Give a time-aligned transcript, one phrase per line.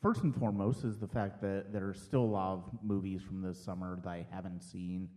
[0.00, 3.42] first and foremost, is the fact that there are still a lot of movies from
[3.42, 5.09] this summer that I haven't seen.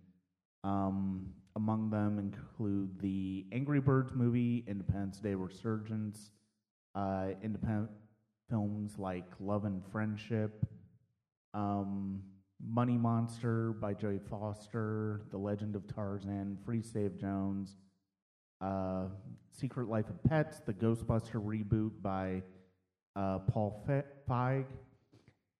[0.63, 6.31] Um, among them include the Angry Birds movie, Independence Day Resurgence,
[6.95, 7.91] uh, independent
[8.49, 10.65] films like Love and Friendship,
[11.53, 12.21] um,
[12.65, 17.75] Money Monster by Jodie Foster, The Legend of Tarzan, Free Save Jones,
[18.61, 19.05] uh,
[19.51, 22.41] Secret Life of Pets, the Ghostbuster reboot by
[23.15, 23.85] uh, Paul
[24.27, 24.65] Feig,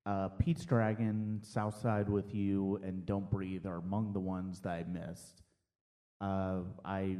[0.06, 4.84] uh, Pete's Dragon, Southside with You, and Don't Breathe are among the ones that I
[4.84, 5.43] missed.
[6.24, 7.18] Uh, I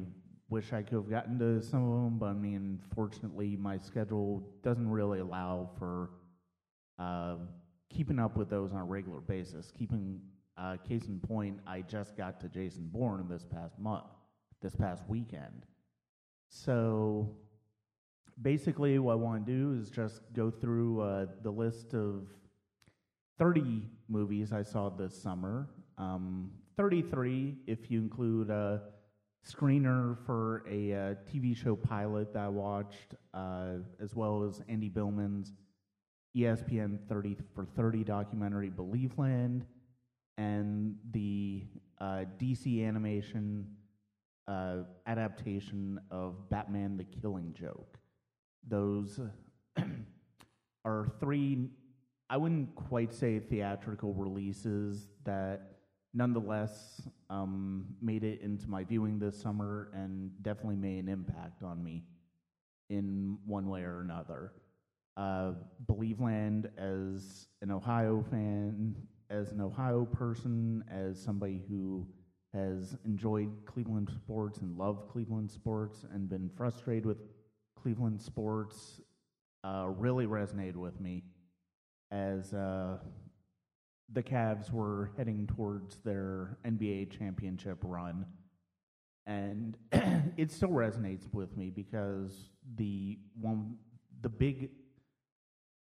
[0.50, 4.48] wish I could have gotten to some of them, but I mean, fortunately, my schedule
[4.64, 6.12] doesn't really allow for
[6.98, 7.36] uh,
[7.90, 9.74] keeping up with those on a regular basis.
[9.78, 10.22] Keeping
[10.58, 14.06] uh, case in point, I just got to Jason Bourne this past month,
[14.62, 15.66] this past weekend.
[16.48, 17.36] So
[18.42, 22.30] basically, what I want to do is just go through uh, the list of
[23.38, 25.68] 30 movies I saw this summer.
[25.98, 28.82] Um, 33 if you include a
[29.48, 34.62] screener for a, a uh, TV show pilot that I watched, uh, as well as
[34.70, 35.54] Andy Billman's
[36.36, 39.64] ESPN 30 for 30 documentary Believeland,
[40.38, 41.64] and the
[42.00, 43.68] uh, DC animation
[44.48, 47.98] uh, adaptation of Batman the Killing Joke.
[48.68, 49.20] Those
[50.86, 51.70] are three,
[52.30, 55.73] I wouldn't quite say theatrical releases that
[56.14, 61.84] nonetheless um, made it into my viewing this summer and definitely made an impact on
[61.84, 62.04] me
[62.90, 64.54] in one way or another.
[65.18, 65.54] Uh,
[65.88, 68.96] Believeland as an Ohio fan,
[69.30, 72.08] as an Ohio person, as somebody who
[72.54, 77.18] has enjoyed Cleveland sports and loved Cleveland sports and been frustrated with
[77.82, 79.02] Cleveland sports,
[79.64, 81.24] uh, really resonated with me
[82.12, 82.98] as uh,
[84.14, 88.26] the Cavs were heading towards their NBA championship run.
[89.26, 89.78] And
[90.38, 93.76] it still resonates with me because the one,
[94.22, 94.70] the big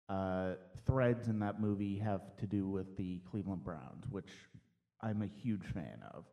[0.09, 0.55] uh,
[0.87, 4.31] threads in that movie have to do with the Cleveland Browns, which
[5.01, 6.25] I'm a huge fan of,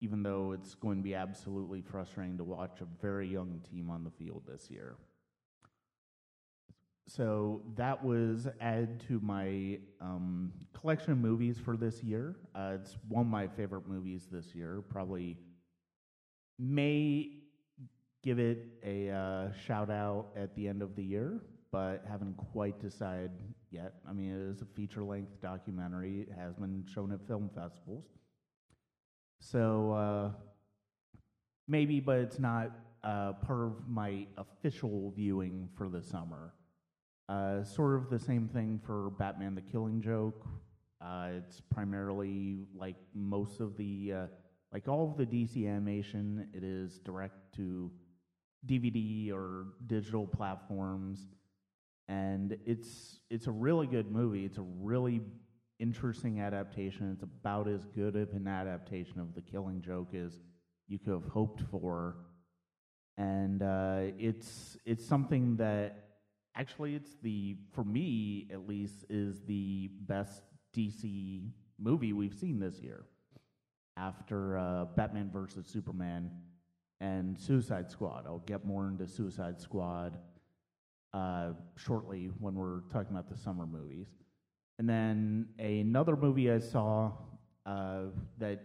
[0.00, 4.04] even though it's going to be absolutely frustrating to watch a very young team on
[4.04, 4.96] the field this year.
[7.16, 12.36] So that was added to my um, collection of movies for this year.
[12.54, 14.84] Uh, it's one of my favorite movies this year.
[14.88, 15.36] Probably
[16.56, 17.32] may
[18.22, 21.40] give it a uh, shout out at the end of the year
[21.72, 23.30] but haven't quite decided
[23.70, 23.94] yet.
[24.08, 28.04] I mean, it is a feature length documentary, it has been shown at film festivals.
[29.38, 30.30] So uh,
[31.68, 32.72] maybe, but it's not
[33.04, 36.52] uh, part of my official viewing for the summer.
[37.30, 40.44] Uh, sort of the same thing for Batman the Killing Joke.
[41.00, 44.26] Uh, it's primarily like most of the, uh,
[44.72, 47.90] like all of the DC animation, it is direct to
[48.66, 51.28] DVD or digital platforms
[52.10, 54.44] and it's it's a really good movie.
[54.44, 55.20] It's a really
[55.78, 57.12] interesting adaptation.
[57.12, 60.40] It's about as good of an adaptation of The Killing Joke as
[60.88, 62.16] you could have hoped for,
[63.16, 66.09] and uh, it's it's something that
[66.56, 70.42] actually it's the for me at least is the best
[70.74, 73.04] DC movie we've seen this year
[73.96, 76.30] after uh, Batman versus Superman
[77.00, 78.24] and Suicide Squad.
[78.26, 80.18] I'll get more into Suicide Squad
[81.12, 84.08] uh, shortly when we're talking about the summer movies.
[84.78, 87.12] And then another movie I saw
[87.66, 88.04] uh,
[88.38, 88.62] that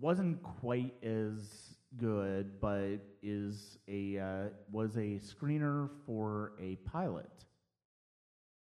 [0.00, 7.44] wasn't quite as good, but is a uh, was a screener for a pilot,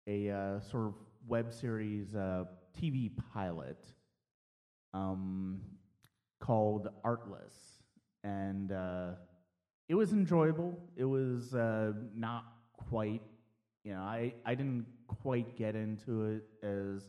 [0.07, 0.93] a uh, sort of
[1.27, 2.45] web series uh,
[2.79, 3.85] TV pilot.
[4.93, 5.59] Um,
[6.39, 7.53] called Artless,
[8.23, 9.11] and uh,
[9.89, 10.77] it was enjoyable.
[10.95, 12.45] It was uh, not
[12.89, 13.21] quite,
[13.83, 17.03] you know, I I didn't quite get into it as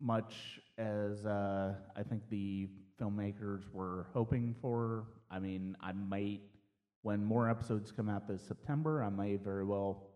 [0.00, 2.68] much as uh, I think the
[3.00, 5.04] filmmakers were hoping for.
[5.30, 6.40] I mean, I might,
[7.02, 10.08] when more episodes come out this September, I may very well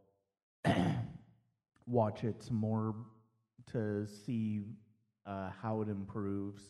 [1.87, 2.95] watch it some more
[3.73, 4.61] to see
[5.27, 6.63] uh, how it improves.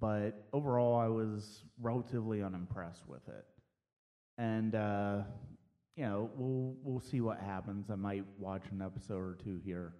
[0.00, 3.44] But overall, I was relatively unimpressed with it.
[4.38, 5.22] And uh,
[5.96, 7.90] you know, we'll we'll see what happens.
[7.90, 9.92] I might watch an episode or two here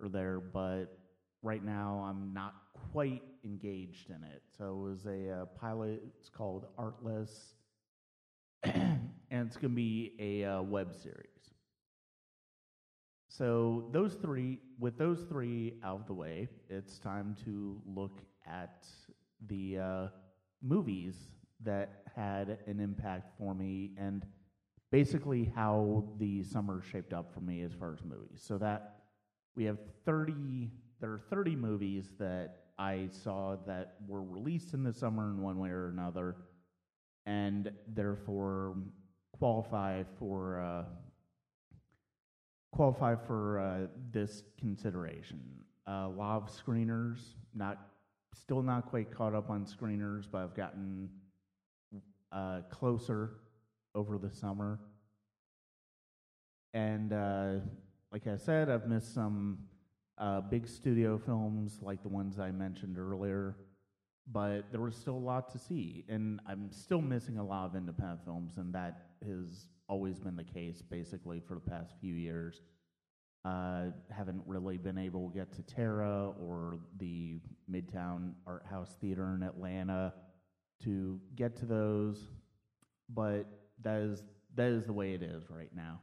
[0.00, 0.99] or there, but
[1.42, 2.54] right now I'm not
[2.92, 4.42] quite engaged in it.
[4.56, 6.02] So it was a uh, pilot.
[6.18, 7.54] It's called Artless,
[8.62, 11.26] and it's going to be a uh, web series.
[13.28, 18.86] So those three, with those three out of the way, it's time to look at
[19.46, 20.06] the uh,
[20.62, 21.14] movies
[21.62, 24.26] that had an impact for me and
[24.90, 28.42] basically how the summer shaped up for me as far as movies.
[28.44, 28.96] So that
[29.54, 34.92] we have 30 there are 30 movies that I saw that were released in the
[34.92, 36.36] summer in one way or another
[37.26, 38.76] and therefore
[39.38, 40.84] qualify for uh,
[42.72, 45.40] qualify for uh, this consideration.
[45.88, 47.18] Uh, a lot of screeners,
[47.54, 47.78] not
[48.34, 51.08] still not quite caught up on screeners, but I've gotten
[52.32, 53.32] uh, closer
[53.94, 54.78] over the summer.
[56.72, 57.54] And uh,
[58.12, 59.58] like I said, I've missed some
[60.20, 63.56] uh, big studio films like the ones I mentioned earlier,
[64.30, 66.04] but there was still a lot to see.
[66.08, 70.44] And I'm still missing a lot of independent films, and that has always been the
[70.44, 72.60] case basically for the past few years.
[73.42, 77.40] Uh, haven't really been able to get to Tara or the
[77.72, 80.12] Midtown Art House Theater in Atlanta
[80.84, 82.28] to get to those,
[83.08, 83.46] but
[83.82, 84.22] that is
[84.56, 86.00] that is the way it is right now.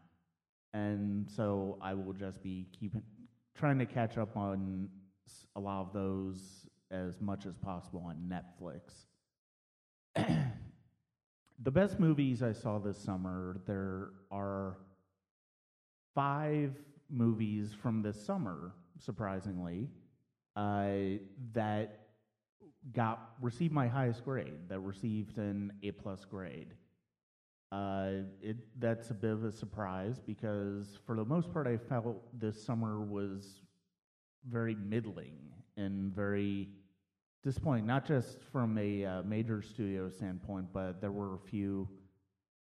[0.74, 3.04] And so I will just be keeping
[3.58, 4.88] trying to catch up on
[5.56, 9.06] a lot of those as much as possible on Netflix.
[11.64, 14.78] the best movies I saw this summer, there are
[16.14, 16.76] five
[17.10, 19.90] movies from this summer, surprisingly,
[20.56, 21.20] uh,
[21.54, 22.08] that
[22.94, 26.74] got received my highest grade, that received an A plus grade.
[27.72, 32.24] Uh, it that's a bit of a surprise because for the most part, I felt
[32.40, 33.62] this summer was
[34.50, 35.38] very middling
[35.76, 36.70] and very
[37.44, 37.86] disappointing.
[37.86, 41.90] Not just from a uh, major studio standpoint, but there were a few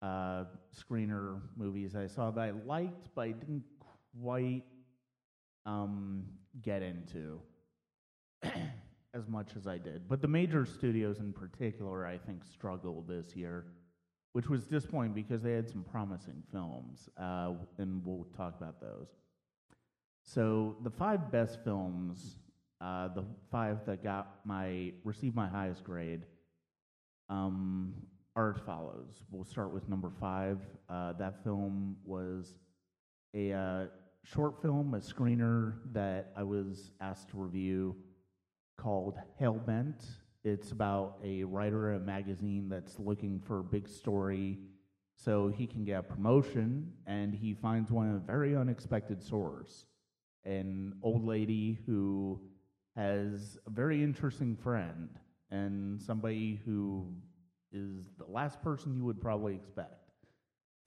[0.01, 0.45] uh,
[0.75, 3.65] screener movies I saw that I liked, but I didn't
[4.23, 4.65] quite
[5.67, 6.25] um,
[6.63, 7.41] get into
[9.15, 10.09] as much as I did.
[10.09, 13.67] But the major studios in particular, I think, struggled this year
[14.37, 19.09] which was disappointing because they had some promising films, uh, and we'll talk about those.
[20.25, 22.37] So the five best films,
[22.83, 26.27] uh, the five that got my received my highest grade,
[27.31, 27.95] um,
[28.37, 29.23] are as follows.
[29.31, 30.59] We'll start with number five.
[30.91, 32.59] Uh, that film was
[33.33, 33.85] a uh,
[34.23, 37.97] short film, a screener that I was asked to review
[38.77, 40.05] called Hellbent.
[40.47, 44.61] It's about a writer at a magazine that's looking for a big story
[45.17, 49.87] so he can get a promotion, and he finds one in a very unexpected source.
[50.45, 52.41] An old lady who
[52.95, 55.09] has a very interesting friend
[55.51, 57.09] and somebody who
[57.73, 60.13] is the last person you would probably expect.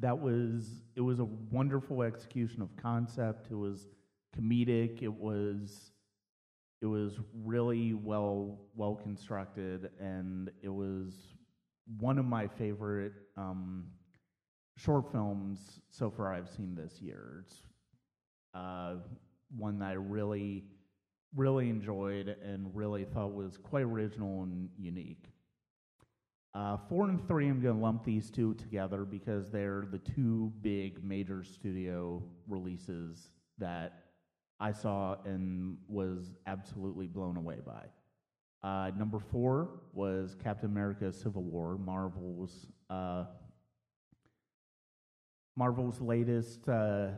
[0.00, 3.48] that was it was a wonderful execution of concept.
[3.50, 3.88] It was
[4.34, 5.02] comedic.
[5.02, 5.91] It was
[6.82, 11.14] it was really well well constructed, and it was
[11.98, 13.86] one of my favorite um,
[14.76, 17.44] short films so far I've seen this year.
[17.46, 17.56] It's
[18.54, 18.96] uh,
[19.56, 20.64] one that I really
[21.34, 25.28] really enjoyed and really thought was quite original and unique.
[26.54, 30.52] Uh, four and three, I'm going to lump these two together because they're the two
[30.60, 34.01] big major studio releases that
[34.62, 37.86] I saw and was absolutely blown away by.
[38.62, 43.24] Uh, number four was Captain America: Civil War, Marvel's uh,
[45.56, 47.08] Marvel's latest uh,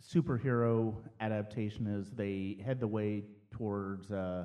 [0.00, 4.44] superhero adaptation as they head the way towards uh,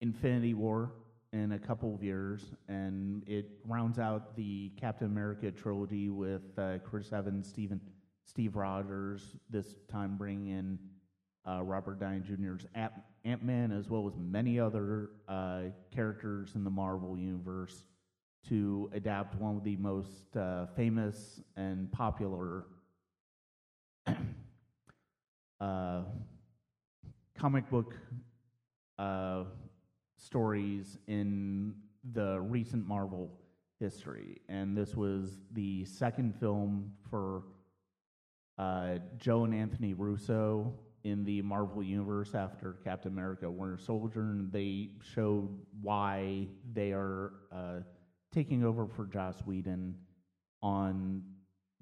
[0.00, 0.94] Infinity War
[1.34, 6.78] in a couple of years, and it rounds out the Captain America trilogy with uh,
[6.78, 7.78] Chris Evans, Steven,
[8.24, 9.36] Steve Rogers.
[9.50, 10.78] This time bringing in
[11.46, 16.70] uh, Robert Downey Jr.'s Ant Man, as well as many other uh, characters in the
[16.70, 17.84] Marvel Universe,
[18.48, 22.64] to adapt one of the most uh, famous and popular
[25.60, 26.02] uh,
[27.38, 27.94] comic book
[28.98, 29.44] uh,
[30.16, 31.74] stories in
[32.12, 33.30] the recent Marvel
[33.78, 34.40] history.
[34.48, 37.44] And this was the second film for
[38.58, 40.72] uh, Joe and Anthony Russo
[41.04, 44.22] in the Marvel Universe after Captain America Winter Soldier.
[44.22, 45.48] And they showed
[45.80, 47.80] why they are uh,
[48.32, 49.94] taking over for Joss Whedon
[50.62, 51.22] on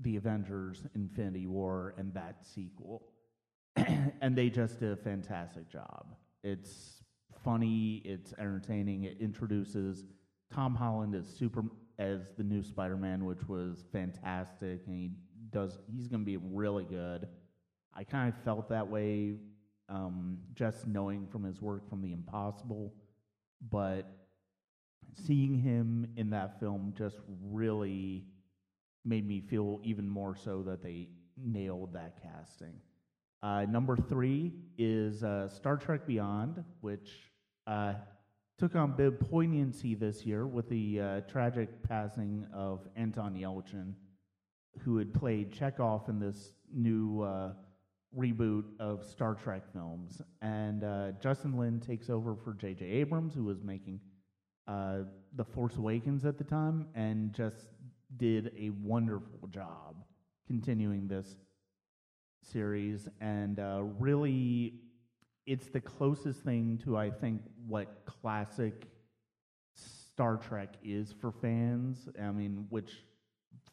[0.00, 3.02] the Avengers Infinity War and that sequel.
[4.20, 6.14] and they just did a fantastic job.
[6.44, 7.02] It's
[7.44, 10.04] funny, it's entertaining, it introduces
[10.52, 11.64] Tom Holland as super
[11.98, 15.10] as the new Spider-Man, which was fantastic, and he
[15.50, 17.28] does he's to be really good.
[17.98, 19.34] I kind of felt that way
[19.88, 22.94] um, just knowing from his work from The Impossible,
[23.72, 24.08] but
[25.26, 28.24] seeing him in that film just really
[29.04, 32.74] made me feel even more so that they nailed that casting.
[33.42, 37.10] Uh, number three is uh, Star Trek Beyond, which
[37.66, 37.94] uh,
[38.58, 43.94] took on big poignancy this year with the uh, tragic passing of Anton Yelchin,
[44.84, 47.54] who had played Chekov in this new uh,
[48.16, 50.22] reboot of Star Trek films.
[50.42, 52.84] And uh, Justin Lin takes over for J.J.
[52.84, 54.00] Abrams, who was making
[54.66, 57.68] The Force Awakens at the time, and just
[58.16, 59.96] did a wonderful job
[60.46, 61.36] continuing this
[62.42, 64.74] series and uh, really
[65.46, 68.86] it's the closest thing to i think what classic
[69.74, 73.04] star trek is for fans i mean which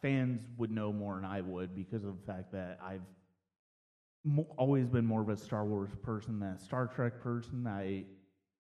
[0.02, 3.02] fans would know more than i would because of the fact that i've
[4.26, 7.66] mo- always been more of a star wars person than a star trek person.
[7.68, 8.04] I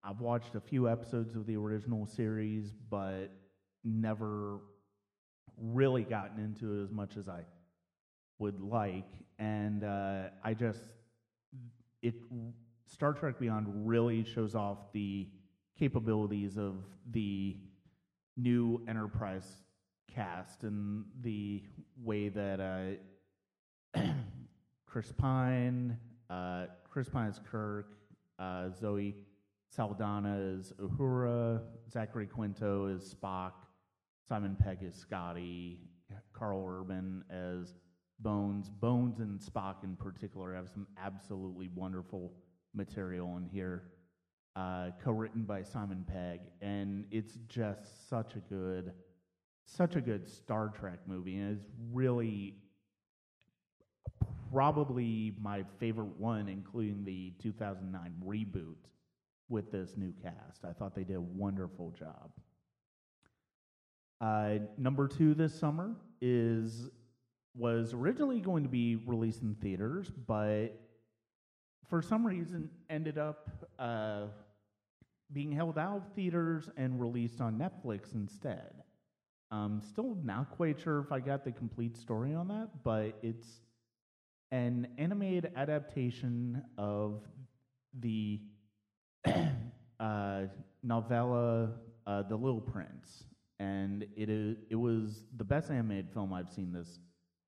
[0.03, 3.31] i've watched a few episodes of the original series but
[3.83, 4.59] never
[5.57, 7.43] really gotten into it as much as i
[8.39, 9.07] would like,
[9.39, 10.81] and uh, I just
[12.01, 12.15] it
[12.87, 15.27] Star Trek Beyond really shows off the
[15.77, 16.75] capabilities of
[17.11, 17.57] the
[18.37, 19.63] new Enterprise
[20.13, 21.63] cast and the
[22.03, 22.99] way that
[23.95, 24.01] uh,
[24.95, 25.97] Chris Pine,
[26.29, 27.97] uh, Chris Pine is Kirk,
[28.39, 29.13] uh, Zoe
[29.67, 31.59] Saldana is Uhura,
[31.91, 33.51] Zachary Quinto is Spock,
[34.25, 35.81] Simon Pegg is Scotty,
[36.31, 37.73] Karl Urban as
[38.21, 38.69] Bones.
[38.69, 42.31] Bones and Spock in particular have some absolutely wonderful
[42.73, 43.91] material in here,
[44.55, 48.93] uh, co-written by Simon Pegg, and it's just such a good,
[49.65, 52.55] such a good Star Trek movie, and it's really
[54.55, 58.77] probably my favorite one, including the 2009 reboot
[59.49, 60.63] with this new cast.
[60.63, 62.31] I thought they did a wonderful job.
[64.21, 66.89] Uh, number two this summer is
[67.53, 70.69] was originally going to be released in theaters, but
[71.89, 74.23] for some reason ended up uh,
[75.33, 78.71] being held out of theaters and released on Netflix instead.
[79.51, 83.59] I'm still not quite sure if I got the complete story on that, but it's
[84.55, 87.21] an animated adaptation of
[87.99, 88.39] the
[89.99, 90.43] uh,
[90.81, 91.71] novella
[92.07, 93.25] uh, The Little Prince,
[93.59, 96.99] and it is it was the best animated film I've seen this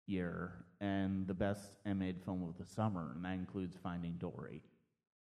[0.05, 4.61] year and the best animated film of the summer, and that includes Finding Dory.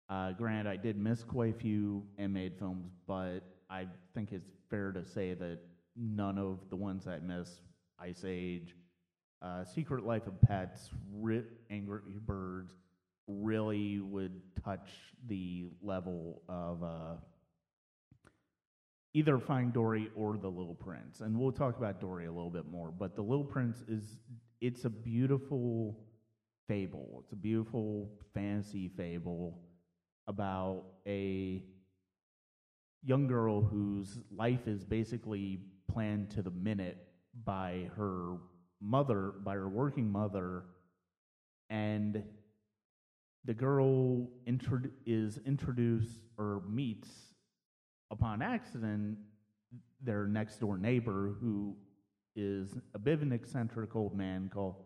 [0.08, 4.90] Uh, granted, I did miss quite a few animated films, but I think it's fair
[4.92, 5.58] to say that
[5.96, 7.60] none of the ones I missed,
[7.98, 8.74] Ice Age,
[9.44, 10.90] uh, Secret Life of Pets,
[11.70, 12.72] Angry Birds,
[13.26, 14.88] really would touch
[15.26, 17.16] the level of uh,
[19.12, 21.20] either Finding Dory or The Little Prince.
[21.20, 24.18] And we'll talk about Dory a little bit more, but The Little Prince is
[24.60, 25.98] it's a beautiful
[26.66, 27.20] fable.
[27.22, 29.60] It's a beautiful fantasy fable
[30.26, 31.62] about a
[33.02, 35.60] young girl whose life is basically
[35.92, 36.96] planned to the minute
[37.44, 38.36] by her
[38.80, 40.64] mother, by her working mother,
[41.70, 42.22] and
[43.44, 44.28] the girl
[45.06, 47.08] is introduced or meets
[48.10, 49.18] upon accident
[50.02, 51.74] their next door neighbor who
[52.36, 54.76] is a bit of an eccentric old man called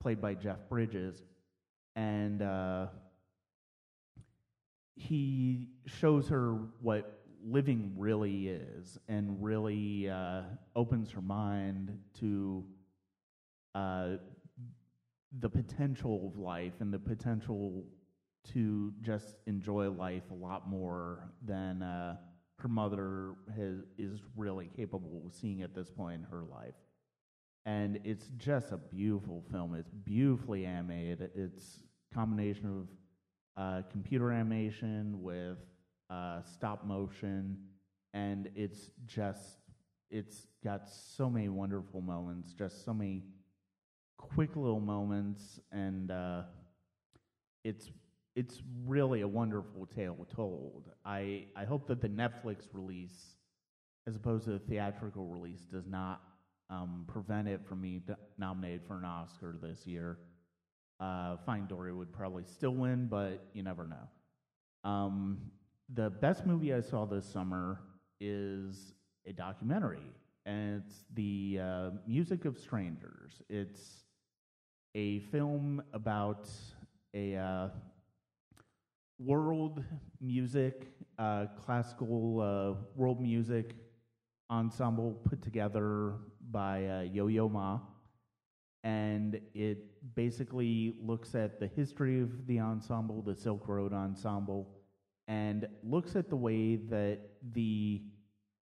[0.00, 1.22] played by Jeff Bridges,
[1.94, 2.86] and uh,
[4.96, 10.42] he shows her what living really is, and really uh,
[10.74, 12.64] opens her mind to
[13.74, 14.16] uh,
[15.38, 17.84] the potential of life and the potential
[18.52, 22.16] to just enjoy life a lot more than uh,
[22.58, 26.74] her mother has, is really capable of seeing at this point in her life.
[27.64, 29.74] And it's just a beautiful film.
[29.74, 31.30] It's beautifully animated.
[31.34, 32.86] It's combination
[33.56, 35.58] of uh, computer animation with
[36.10, 37.56] uh, stop motion,
[38.12, 39.58] and it's just
[40.10, 43.22] it's got so many wonderful moments, just so many
[44.34, 46.42] quick little moments, and uh,
[47.64, 47.90] it's
[48.34, 50.90] it's really a wonderful tale told.
[51.04, 53.36] I I hope that the Netflix release,
[54.06, 56.22] as opposed to the theatrical release, does not
[56.70, 58.02] um, prevent it from being
[58.38, 60.18] nominated for an Oscar this year.
[61.00, 64.88] Uh, Finding Dory would probably still win, but you never know.
[64.88, 65.38] Um,
[65.92, 67.80] the best movie I saw this summer
[68.20, 68.94] is
[69.26, 70.12] a documentary,
[70.46, 73.42] and it's the uh, Music of Strangers.
[73.48, 74.01] It's
[74.94, 76.48] a film about
[77.14, 77.68] a uh,
[79.18, 79.82] world
[80.20, 83.74] music, uh, classical uh, world music
[84.50, 86.14] ensemble put together
[86.50, 87.78] by uh, Yo Yo Ma.
[88.84, 94.68] And it basically looks at the history of the ensemble, the Silk Road Ensemble,
[95.28, 97.20] and looks at the way that
[97.52, 98.02] the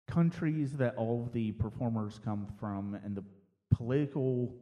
[0.08, 3.24] countries that all of the performers come from and the
[3.70, 4.56] political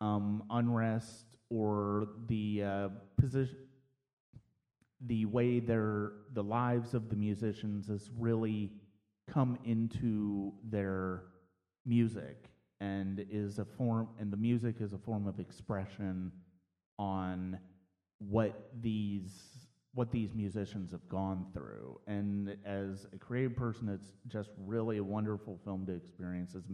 [0.00, 2.88] um, unrest or the uh,
[3.18, 3.56] position,
[5.06, 8.72] the way their the lives of the musicians has really
[9.30, 11.22] come into their
[11.84, 12.50] music
[12.80, 16.30] and is a form and the music is a form of expression
[16.98, 17.58] on
[18.18, 21.98] what these what these musicians have gone through.
[22.06, 26.64] And as a creative person it's just really a wonderful film to experience as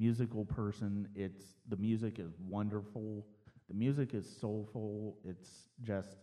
[0.00, 3.24] musical person it's the music is wonderful
[3.68, 6.16] the music is soulful it's just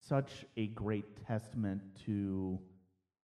[0.00, 2.58] such a great testament to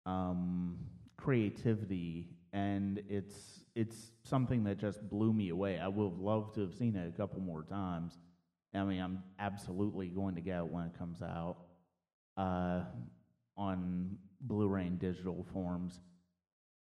[0.05, 0.77] um,
[1.17, 5.80] creativity and it's it's something that just blew me away.
[5.80, 8.17] I would have loved to have seen it a couple more times.
[8.73, 11.58] I mean, I'm absolutely going to get it when it comes out
[12.38, 12.82] uh,
[13.58, 15.99] on Blu-ray and digital forms.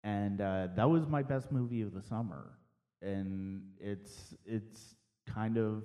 [0.04, 2.58] And uh, that was my best movie of the summer,
[3.02, 4.94] and it's it's
[5.26, 5.82] kind of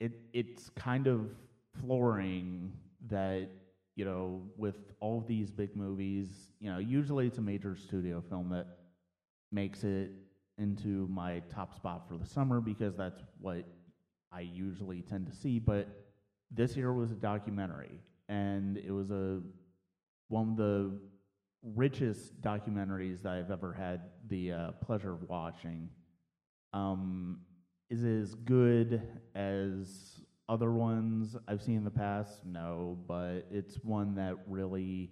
[0.00, 1.28] it it's kind of
[1.80, 2.72] flooring
[3.08, 3.50] that
[3.98, 6.28] you know, with all these big movies,
[6.60, 8.68] you know, usually it's a major studio film that
[9.50, 10.12] makes it
[10.56, 13.64] into my top spot for the summer because that's what
[14.30, 15.58] I usually tend to see.
[15.58, 15.88] But
[16.48, 17.98] this year was a documentary,
[18.28, 19.40] and it was a
[20.28, 20.92] one of the
[21.62, 25.88] richest documentaries that I've ever had the uh, pleasure of watching.
[26.72, 27.40] Um,
[27.90, 29.02] is as good
[29.34, 35.10] as other ones I've seen in the past, no, but it's one that really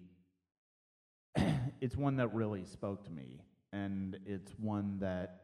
[1.81, 3.41] it's one that really spoke to me
[3.73, 5.43] and it's one that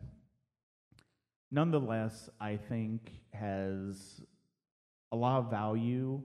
[1.50, 4.22] nonetheless I think has
[5.10, 6.22] a lot of value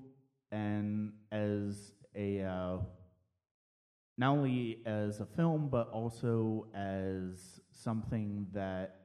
[0.52, 2.78] and as a uh,
[4.18, 8.96] not only as a film but also as something that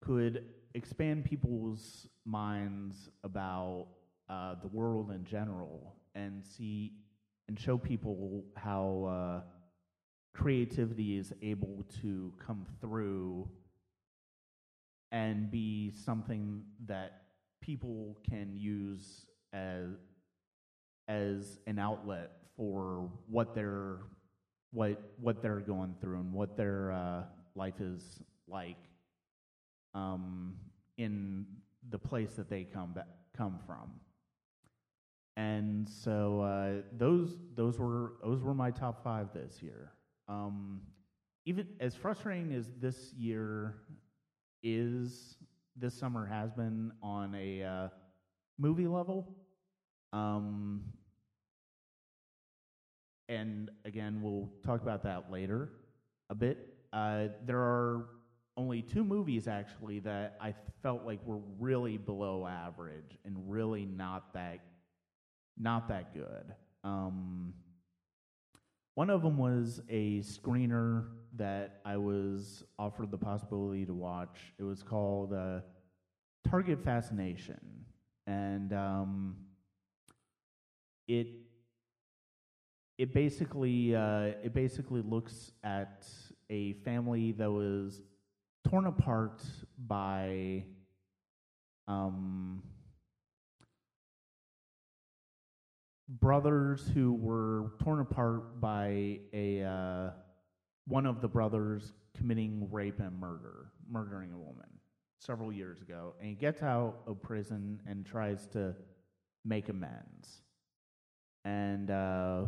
[0.00, 3.88] could expand people's minds about
[4.28, 6.92] uh, the world in general and see
[7.48, 9.40] and show people how uh,
[10.32, 13.48] creativity is able to come through
[15.10, 17.22] and be something that
[17.60, 19.88] people can use as
[21.08, 23.96] as an outlet for what they're
[24.70, 27.22] what what they're going through and what their uh,
[27.54, 28.76] life is like
[29.94, 30.54] um,
[30.98, 31.46] in
[31.88, 33.90] the place that they come back, come from.
[35.38, 39.92] And so uh, those those were those were my top five this year.
[40.28, 40.82] Um,
[41.46, 43.76] even as frustrating as this year
[44.62, 45.38] is,
[45.76, 47.88] this summer has been on a uh,
[48.58, 49.34] movie level.
[50.12, 50.82] Um,
[53.30, 55.70] and again, we'll talk about that later
[56.30, 56.74] a bit.
[56.92, 58.06] Uh, there are
[58.56, 64.34] only two movies actually that I felt like were really below average and really not
[64.34, 64.58] that
[65.56, 66.54] not that good.
[66.82, 67.54] Um,
[68.94, 74.38] one of them was a screener that I was offered the possibility to watch.
[74.58, 75.60] It was called uh,
[76.48, 77.60] Target Fascination,
[78.26, 79.36] and um,
[81.06, 81.28] it
[83.00, 86.06] it basically uh, it basically looks at
[86.50, 88.02] a family that was
[88.68, 89.42] torn apart
[89.86, 90.62] by
[91.88, 92.62] um,
[96.10, 100.10] brothers who were torn apart by a uh,
[100.86, 104.68] one of the brothers committing rape and murder, murdering a woman
[105.20, 108.74] several years ago, and he gets out of prison and tries to
[109.46, 110.42] make amends.
[111.46, 112.44] And uh,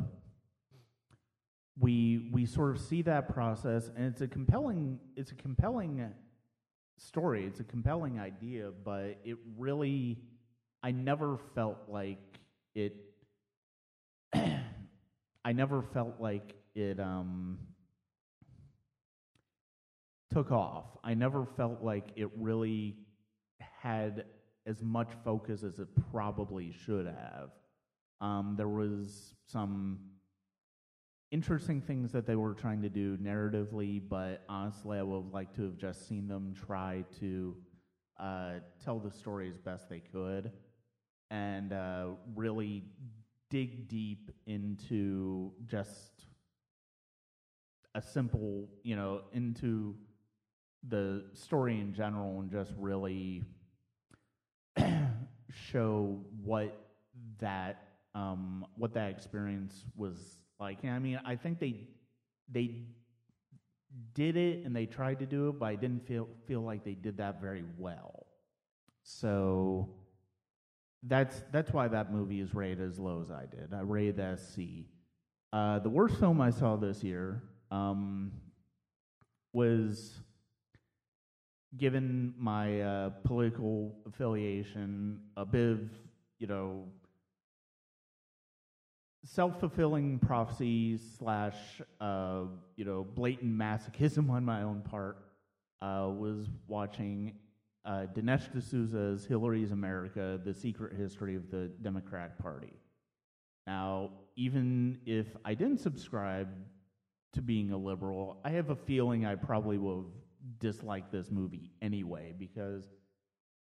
[1.78, 6.12] we we sort of see that process, and it's a compelling it's a compelling
[6.98, 7.44] story.
[7.44, 10.18] It's a compelling idea, but it really
[10.82, 12.38] I never felt like
[12.74, 12.94] it.
[15.44, 17.58] I never felt like it um,
[20.32, 20.86] took off.
[21.02, 22.96] I never felt like it really
[23.60, 24.24] had
[24.66, 27.50] as much focus as it probably should have.
[28.20, 29.98] Um, there was some
[31.32, 35.62] interesting things that they were trying to do narratively, but honestly, I would liked to
[35.62, 37.56] have just seen them try to
[38.20, 38.52] uh,
[38.84, 40.52] tell the story as best they could
[41.30, 42.84] and uh, really
[43.50, 46.26] dig deep into just
[47.94, 49.96] a simple, you know, into
[50.86, 53.42] the story in general and just really
[55.50, 56.90] show what
[57.38, 60.84] that um, what that experience was like.
[60.84, 61.74] I mean, I think they
[62.50, 62.66] they
[64.14, 66.94] did it and they tried to do it, but I didn't feel feel like they
[66.94, 68.26] did that very well.
[69.02, 69.88] So
[71.02, 73.74] that's that's why that movie is rated as low as I did.
[73.74, 74.86] I rated as C.
[75.52, 78.32] Uh, the worst film I saw this year um,
[79.52, 80.14] was
[81.76, 85.80] given my uh, political affiliation, a bit of,
[86.38, 86.84] you know,
[89.24, 91.56] self fulfilling prophecy slash,
[92.00, 92.42] uh,
[92.76, 95.18] you know, blatant masochism on my own part,
[95.80, 97.34] uh, was watching
[97.84, 102.72] uh, Dinesh D'Souza's Hillary's America, The Secret History of the Democratic Party.
[103.66, 106.48] Now, even if I didn't subscribe
[107.32, 110.12] to being a liberal, I have a feeling I probably would have
[110.58, 112.84] dislike this movie anyway because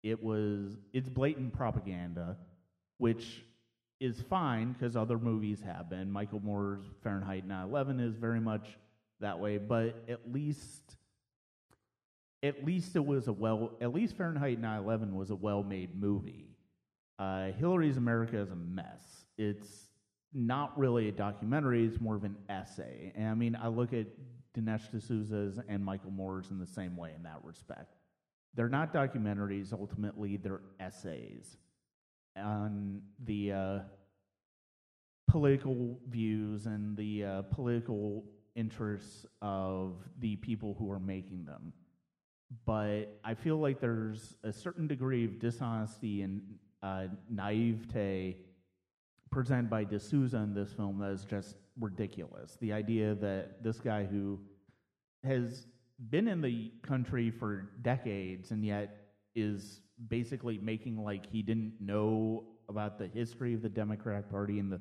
[0.03, 2.37] it was it's blatant propaganda,
[2.99, 3.45] which
[4.01, 6.11] is fine because other movies have been.
[6.11, 8.79] Michael Moore's Fahrenheit 9/11 is very much
[9.21, 10.97] that way, but at least
[12.43, 16.57] at least it was a well at least Fahrenheit 9/11 was a well-made movie.
[17.19, 19.25] Uh, Hillary's America is a mess.
[19.39, 19.89] It's
[20.35, 23.13] not really a documentary; it's more of an essay.
[23.15, 24.07] And I mean, I look at
[24.55, 27.97] Dinesh D'Souza's and Michael Moore's in the same way in that respect.
[28.55, 31.59] They're not documentaries, ultimately, they're essays
[32.37, 33.79] on the uh,
[35.29, 41.73] political views and the uh, political interests of the people who are making them.
[42.65, 46.43] But I feel like there's a certain degree of dishonesty and
[46.83, 48.37] uh, naivete
[49.31, 52.57] presented by D'Souza in this film that is just ridiculous.
[52.61, 54.41] The idea that this guy who
[55.25, 55.67] has
[56.11, 62.45] been in the country for decades and yet is basically making like he didn't know
[62.69, 64.81] about the history of the Democratic Party and the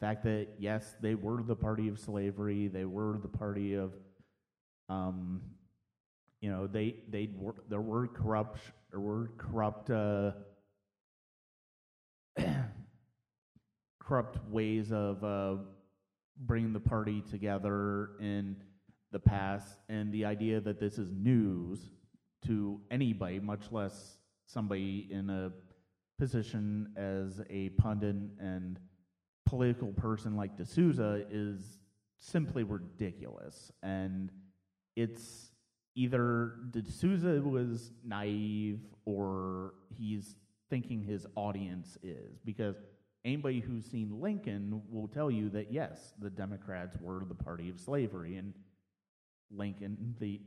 [0.00, 3.92] fact that yes, they were the party of slavery, they were the party of,
[4.88, 5.40] um,
[6.40, 10.32] you know, they they were there were corrupt there were corrupt uh,
[13.98, 15.56] corrupt ways of uh,
[16.38, 18.56] bringing the party together in
[19.12, 21.90] the past, and the idea that this is news
[22.46, 24.15] to anybody, much less
[24.46, 25.52] somebody in a
[26.18, 28.78] position as a pundit and
[29.44, 31.78] political person like D'Souza, is
[32.18, 33.70] simply ridiculous.
[33.82, 34.32] And
[34.96, 35.50] it's
[35.94, 40.36] either D'Souza was naive or he's
[40.68, 42.76] thinking his audience is, because
[43.24, 47.78] anybody who's seen Lincoln will tell you that yes, the Democrats were the party of
[47.78, 48.54] slavery, and
[49.50, 50.40] Lincoln, the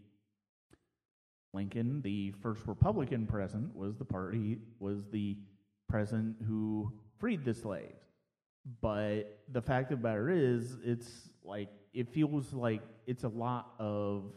[1.54, 5.38] Lincoln, the first Republican president, was the party was the
[5.88, 8.04] president who freed the slaves.
[8.82, 13.74] But the fact of the matter is, it's like it feels like it's a lot
[13.80, 14.32] of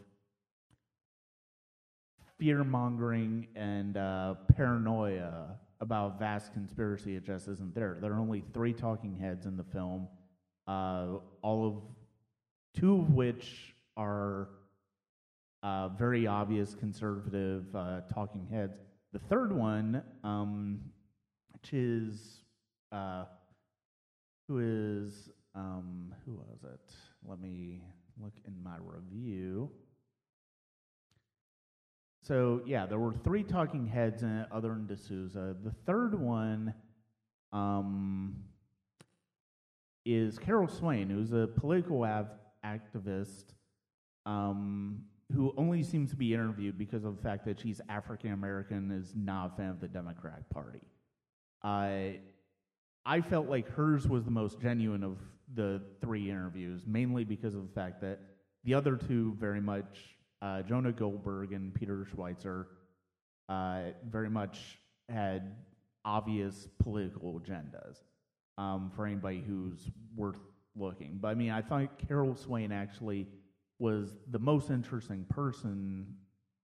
[2.39, 7.15] fear mongering and uh, paranoia about vast conspiracy.
[7.15, 7.97] It just isn't there.
[8.01, 10.07] There are only three talking heads in the film,
[10.67, 14.47] uh, all of two of which are
[15.63, 18.77] uh, very obvious conservative uh, talking heads.
[19.13, 20.79] The third one, um,
[21.53, 22.41] which is
[22.91, 23.25] uh,
[24.47, 26.93] who is um, who was it?
[27.27, 27.81] Let me
[28.21, 29.71] look in my review.
[32.21, 35.55] So yeah, there were three talking heads in it, other than D'Souza.
[35.63, 36.73] The third one,
[37.51, 38.35] um,
[40.05, 42.31] is Carol Swain, who's a political av-
[42.65, 43.53] activist
[44.25, 48.91] um, who only seems to be interviewed because of the fact that she's African American
[48.91, 50.81] is not a fan of the Democratic Party.
[51.63, 52.19] I
[53.05, 55.17] I felt like hers was the most genuine of
[55.55, 58.19] the three interviews, mainly because of the fact that
[58.63, 62.65] the other two very much uh, Jonah Goldberg and Peter Schweizer
[63.49, 65.55] uh, very much had
[66.05, 67.97] obvious political agendas
[68.57, 70.39] um, for anybody who's worth
[70.75, 71.17] looking.
[71.21, 73.27] But I mean, I thought Carol Swain actually
[73.79, 76.15] was the most interesting person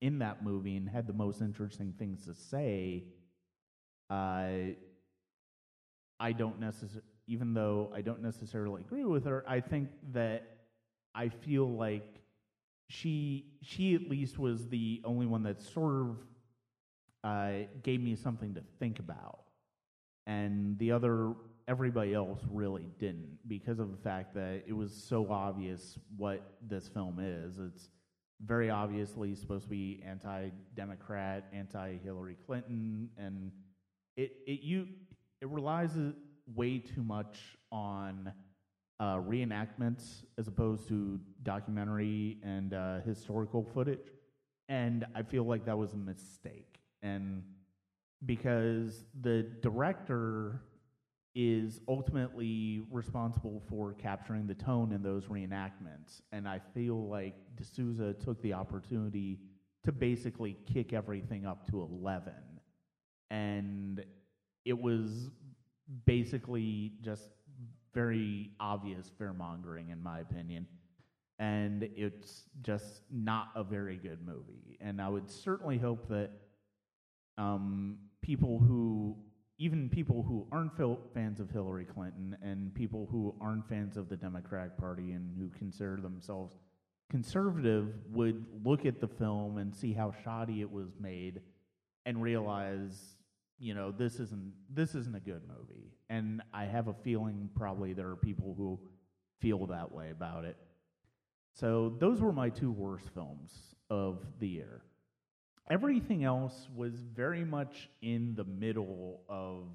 [0.02, 3.04] in that movie and had the most interesting things to say.
[4.10, 4.74] Uh,
[6.20, 10.58] I don't necessarily, even though I don't necessarily agree with her, I think that
[11.14, 12.22] I feel like
[12.88, 16.18] she she at least was the only one that sort of
[17.24, 17.52] uh,
[17.84, 19.40] gave me something to think about,
[20.26, 21.34] and the other
[21.70, 26.88] everybody else really didn't because of the fact that it was so obvious what this
[26.88, 27.60] film is.
[27.60, 27.90] It's
[28.44, 33.52] very obviously supposed to be anti-democrat, anti-Hillary Clinton, and
[34.18, 34.88] it it you
[35.42, 35.92] it relies
[36.56, 37.38] way too much
[37.72, 38.34] on
[39.00, 44.08] uh, reenactments as opposed to documentary and uh, historical footage,
[44.70, 47.44] and I feel like that was a mistake, and
[48.26, 50.62] because the director
[51.42, 56.22] is ultimately responsible for capturing the tone in those reenactments.
[56.34, 59.40] And I feel like D'Souza took the opportunity
[59.86, 62.34] to basically kick everything up to 11.
[63.32, 64.04] And
[64.66, 65.30] it was
[66.06, 67.30] basically just
[67.94, 70.68] very obvious fear mongering, in my opinion.
[71.40, 74.78] And it's just not a very good movie.
[74.82, 76.32] And I would certainly hope that
[77.38, 79.16] um, people who
[79.60, 80.72] even people who aren't
[81.14, 85.50] fans of Hillary Clinton and people who aren't fans of the Democratic Party and who
[85.50, 86.56] consider themselves
[87.12, 91.42] conservative would look at the film and see how shoddy it was made
[92.06, 93.18] and realize,
[93.60, 95.92] you know, this isn't this isn't a good movie.
[96.10, 98.80] And I have a feeling probably there are people who
[99.42, 100.56] feel that way about it.
[101.54, 103.52] So those were my two worst films
[103.90, 104.84] of the year
[105.70, 109.66] everything else was very much in the middle of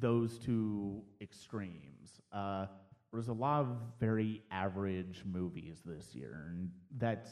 [0.00, 2.20] those two extremes.
[2.32, 2.66] Uh,
[3.10, 7.30] there was a lot of very average movies this year, and that's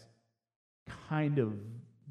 [1.08, 1.52] kind of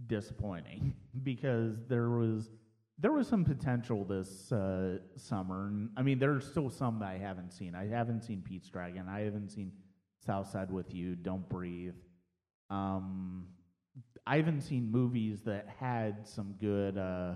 [0.07, 2.51] disappointing because there was
[2.97, 5.67] there was some potential this uh, summer.
[5.67, 7.75] And, I mean, there's still some that I haven't seen.
[7.75, 9.07] I haven't seen Pete's Dragon.
[9.09, 9.73] I haven't seen
[10.25, 11.15] Southside with You.
[11.15, 11.95] Don't Breathe.
[12.69, 13.47] Um,
[14.27, 17.35] I haven't seen movies that had some good uh,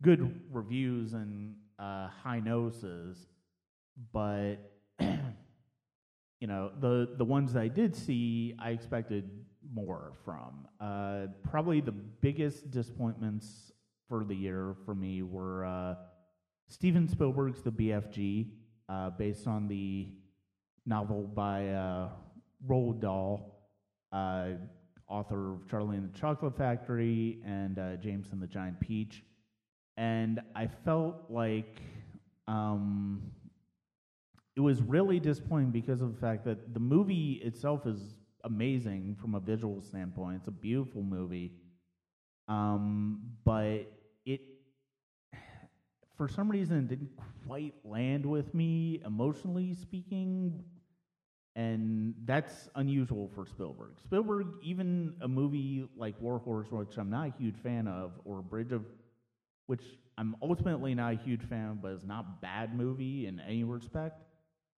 [0.00, 3.26] good reviews and uh, high noses,
[4.12, 4.56] but
[5.00, 9.28] you know the the ones I did see, I expected
[9.74, 10.66] more from.
[10.80, 13.72] Uh, probably the biggest disappointments
[14.08, 15.94] for the year for me were uh,
[16.68, 18.48] Steven Spielberg's The BFG,
[18.88, 20.08] uh, based on the
[20.86, 22.08] novel by uh,
[22.66, 23.58] Roald Dahl
[25.12, 29.22] author of Charlie and the Chocolate Factory and uh, James and the Giant Peach.
[29.98, 31.82] And I felt like
[32.48, 33.22] um,
[34.56, 39.34] it was really disappointing because of the fact that the movie itself is amazing from
[39.34, 40.38] a visual standpoint.
[40.38, 41.52] It's a beautiful movie.
[42.48, 43.92] Um, but
[44.24, 44.40] it,
[46.16, 47.10] for some reason, didn't
[47.46, 50.64] quite land with me emotionally speaking
[51.54, 53.92] and that's unusual for Spielberg.
[54.02, 58.40] Spielberg, even a movie like War Horse, which I'm not a huge fan of, or
[58.40, 58.84] Bridge of,
[59.66, 59.82] which
[60.16, 64.22] I'm ultimately not a huge fan, but is not bad movie in any respect,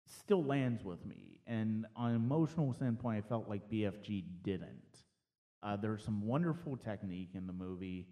[0.07, 1.39] still lands with me.
[1.47, 5.05] And on an emotional standpoint, I felt like BFG didn't.
[5.63, 8.09] Uh, there's some wonderful technique in the movie,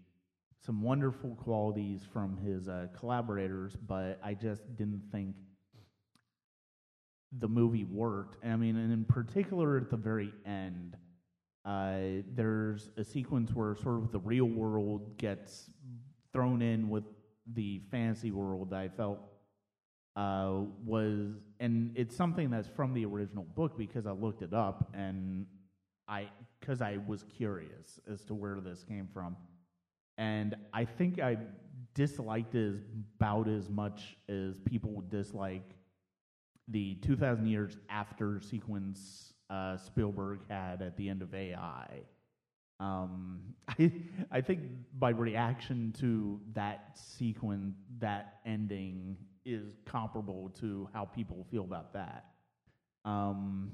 [0.65, 5.35] some wonderful qualities from his uh, collaborators, but I just didn't think
[7.39, 8.43] the movie worked.
[8.45, 10.97] I mean, and in particular at the very end,
[11.65, 15.69] uh, there's a sequence where sort of the real world gets
[16.33, 17.03] thrown in with
[17.53, 19.19] the fantasy world that I felt
[20.15, 24.91] uh, was, and it's something that's from the original book because I looked it up
[24.93, 25.45] and
[26.07, 29.35] I, because I was curious as to where this came from.
[30.17, 31.37] And I think I
[31.95, 32.75] disliked it
[33.19, 35.75] about as much as people would dislike
[36.67, 42.01] the 2,000 years after sequence uh, Spielberg had at the end of AI.
[42.79, 43.91] Um, I,
[44.31, 44.61] I think
[44.97, 52.25] by reaction to that sequence, that ending is comparable to how people feel about that.
[53.05, 53.71] Um,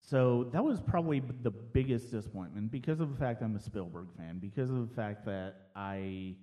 [0.00, 4.38] so that was probably the biggest disappointment because of the fact I'm a Spielberg fan,
[4.38, 6.34] because of the fact that I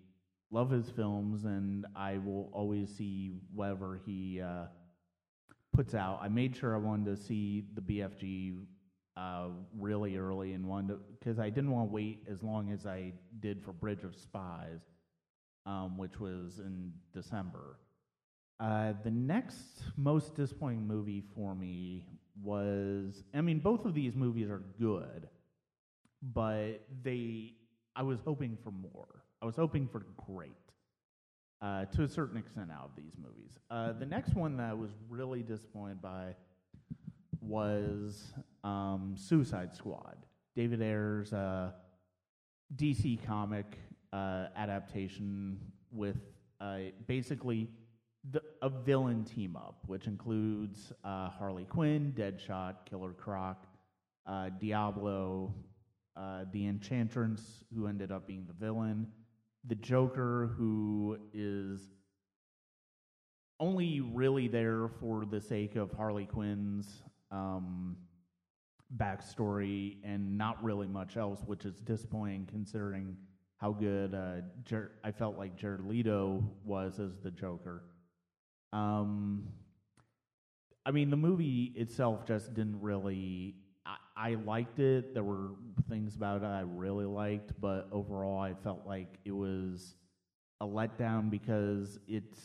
[0.51, 4.65] love his films and I will always see whatever he uh,
[5.75, 6.19] puts out.
[6.21, 8.65] I made sure I wanted to see the BFG
[9.17, 13.13] uh, really early and wanted because I didn't want to wait as long as I
[13.39, 14.81] did for Bridge of Spies,
[15.65, 17.77] um, which was in December.
[18.59, 22.05] Uh, the next most disappointing movie for me
[22.41, 25.27] was I mean, both of these movies are good,
[26.21, 27.53] but they
[27.95, 29.23] I was hoping for more.
[29.41, 30.51] I was hoping for great.
[31.65, 33.57] Uh, to a certain extent, out of these movies.
[33.71, 36.35] Uh, the next one that I was really disappointed by
[37.41, 40.15] was um, Suicide Squad,
[40.55, 41.71] David Ayer's uh,
[42.75, 43.65] DC comic
[44.13, 45.57] uh, adaptation
[45.91, 46.17] with
[46.61, 47.67] uh, basically
[48.29, 53.65] the, a villain team up, which includes uh, Harley Quinn, Deadshot, Killer Croc,
[54.59, 55.51] Diablo,
[56.53, 59.07] the Enchantress, who ended up being the villain,
[59.67, 61.81] the Joker, who is
[63.59, 67.01] only really there for the sake of Harley Quinn's
[67.31, 67.97] um,
[68.97, 73.15] backstory and not really much else, which is disappointing considering
[73.57, 77.83] how good uh, Jer- I felt like Jared Leto was as the Joker.
[78.73, 79.47] Um,
[80.85, 83.55] I mean, the movie itself just didn't really.
[84.17, 85.13] I, liked it.
[85.13, 85.51] There were
[85.89, 89.95] things about it I really liked, but overall, I felt like it was
[90.61, 92.39] a letdown because it's.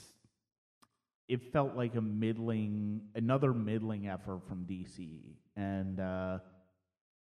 [1.29, 6.39] It felt like a middling, another middling effort from DC, and uh,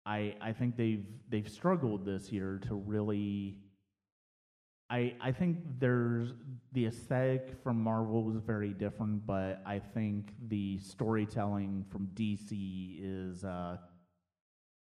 [0.05, 3.59] I I think they've they've struggled this year to really
[4.89, 6.33] I I think there's
[6.73, 13.43] the aesthetic from Marvel was very different, but I think the storytelling from DC is
[13.43, 13.77] uh,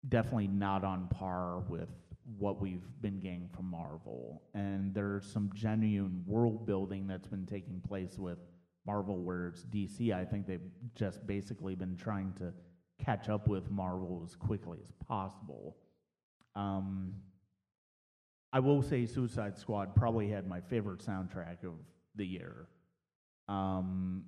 [0.08, 1.90] definitely not on par with
[2.38, 4.42] what we've been getting from Marvel.
[4.54, 8.38] And there's some genuine world building that's been taking place with
[8.86, 10.14] Marvel, where it's DC.
[10.14, 10.62] I think they've
[10.96, 12.54] just basically been trying to
[13.04, 15.78] catch up with Marvel as quickly as possible.
[16.56, 17.14] Um,
[18.52, 21.74] I will say Suicide Squad probably had my favorite soundtrack of
[22.16, 22.68] the year.
[23.48, 24.26] Um,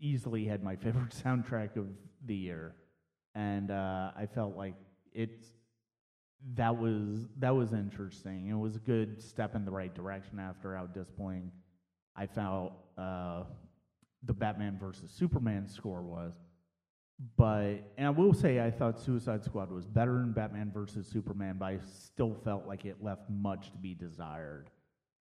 [0.00, 1.86] easily had my favorite soundtrack of
[2.24, 2.74] the year,
[3.34, 4.74] and uh, I felt like
[5.12, 5.44] it's
[6.54, 8.48] that was that was interesting.
[8.48, 11.52] It was a good step in the right direction after how disappointing
[12.16, 13.44] I felt uh,
[14.24, 16.34] the Batman versus Superman score was.
[17.36, 21.56] But and I will say I thought Suicide Squad was better than Batman versus Superman,
[21.58, 24.70] but I still felt like it left much to be desired.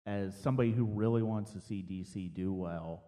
[0.05, 3.03] As somebody who really wants to see DC do well,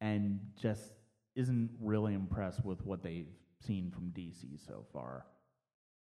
[0.00, 0.92] and just
[1.36, 5.24] isn't really impressed with what they've seen from DC so far.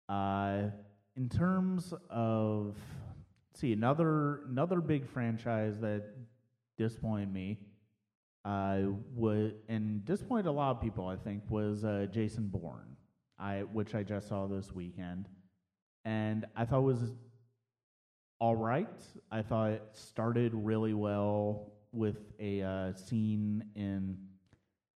[0.09, 0.71] Uh,
[1.17, 2.77] in terms of
[3.55, 6.05] see another another big franchise that
[6.77, 7.59] disappointed me
[8.45, 8.79] uh,
[9.15, 11.07] would and disappointed a lot of people.
[11.07, 12.97] I think was uh, Jason Bourne,
[13.39, 15.29] I which I just saw this weekend,
[16.05, 17.13] and I thought was
[18.41, 18.89] all right.
[19.31, 24.19] I thought it started really well with a uh, scene in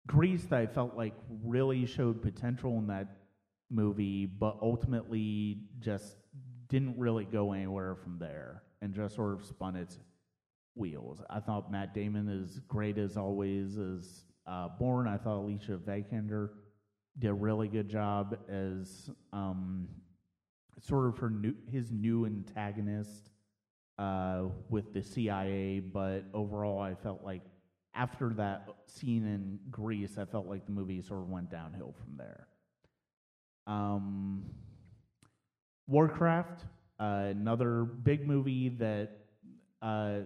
[0.06, 3.19] Greece that I felt like really showed potential in that
[3.70, 6.16] movie, but ultimately just
[6.68, 10.00] didn't really go anywhere from there and just sort of spun its
[10.76, 11.22] wheels.
[11.30, 15.08] I thought Matt Damon is great as always as uh, Bourne.
[15.08, 16.50] I thought Alicia Vikander
[17.18, 19.88] did a really good job as um,
[20.80, 23.30] sort of her new, his new antagonist
[23.98, 25.80] uh, with the CIA.
[25.80, 27.42] But overall, I felt like
[27.94, 32.16] after that scene in Greece, I felt like the movie sort of went downhill from
[32.18, 32.48] there.
[33.70, 34.46] Um,
[35.86, 36.66] Warcraft,
[37.00, 39.12] uh, another big movie that
[39.84, 40.22] uh,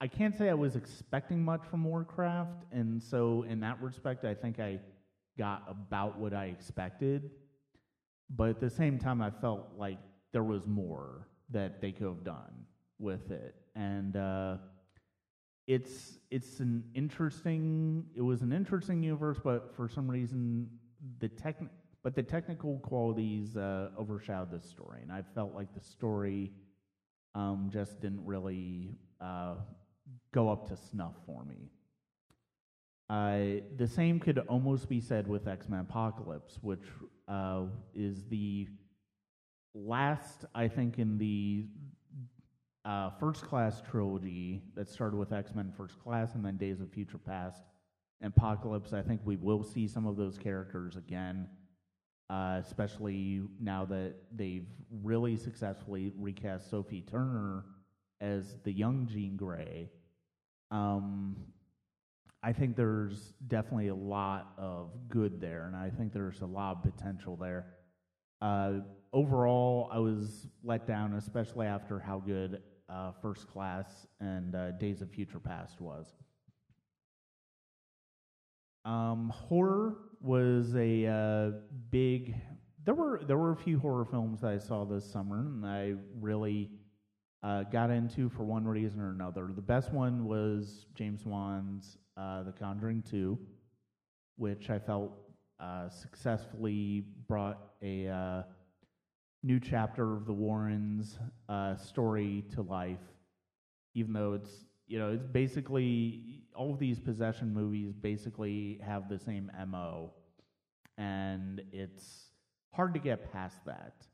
[0.00, 4.34] I can't say I was expecting much from Warcraft, and so in that respect, I
[4.34, 4.80] think I
[5.38, 7.30] got about what I expected.
[8.28, 10.00] But at the same time, I felt like
[10.32, 12.66] there was more that they could have done
[12.98, 14.56] with it, and uh,
[15.68, 18.06] it's it's an interesting.
[18.16, 20.68] It was an interesting universe, but for some reason,
[21.20, 21.56] the tech
[22.02, 26.52] but the technical qualities uh, overshadowed the story, and I felt like the story
[27.34, 29.54] um, just didn't really uh,
[30.32, 31.70] go up to snuff for me.
[33.08, 36.84] Uh, the same could almost be said with X Men Apocalypse, which
[37.28, 38.68] uh, is the
[39.74, 41.66] last, I think, in the
[42.84, 46.90] uh, First Class trilogy that started with X Men First Class and then Days of
[46.90, 47.62] Future Past
[48.20, 48.92] and Apocalypse.
[48.92, 51.48] I think we will see some of those characters again,
[52.32, 54.66] uh, especially now that they've
[55.02, 57.66] really successfully recast Sophie Turner
[58.22, 59.90] as the young Jean Grey.
[60.70, 61.36] Um,
[62.42, 66.78] I think there's definitely a lot of good there, and I think there's a lot
[66.78, 67.66] of potential there.
[68.40, 68.78] Uh,
[69.12, 75.02] overall, I was let down, especially after how good uh, First Class and uh, Days
[75.02, 76.06] of Future Past was.
[78.86, 81.50] Um, horror was a uh,
[81.90, 82.34] big.
[82.84, 85.94] There were there were a few horror films that I saw this summer, and I
[86.20, 86.70] really
[87.42, 89.50] uh, got into for one reason or another.
[89.54, 93.38] The best one was James Wan's uh, The Conjuring Two,
[94.36, 95.12] which I felt
[95.60, 98.42] uh, successfully brought a uh,
[99.42, 101.18] new chapter of the Warrens'
[101.48, 103.00] uh, story to life.
[103.94, 109.18] Even though it's you know it's basically all of these possession movies basically have the
[109.18, 110.12] same mo,
[110.98, 112.26] and it's
[112.72, 114.06] hard to get past that.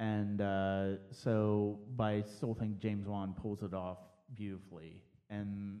[0.00, 3.98] And uh, so, but I still think James Wan pulls it off
[4.34, 5.00] beautifully,
[5.30, 5.80] and